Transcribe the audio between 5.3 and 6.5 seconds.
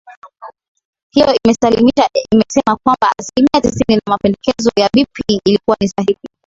ilikuwa ni sahihi